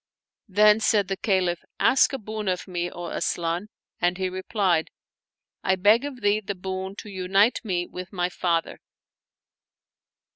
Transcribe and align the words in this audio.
Then 0.47 0.79
said 0.79 1.09
the 1.09 1.15
Caliph," 1.15 1.63
Ask 1.93 2.11
a 2.11 2.17
boon 2.17 2.47
of 2.47 2.67
me, 2.67 2.89
O 2.89 3.11
Asian!" 3.15 3.69
and 4.01 4.17
he 4.17 4.29
replied," 4.29 4.89
I 5.63 5.75
beg 5.75 6.05
of 6.05 6.21
thee 6.21 6.39
the 6.39 6.55
boon 6.55 6.95
to 6.95 7.09
unite 7.11 7.63
me 7.63 7.85
with 7.85 8.11
my 8.11 8.27
father." 8.27 8.79